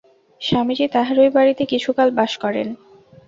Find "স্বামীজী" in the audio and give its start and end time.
0.41-0.85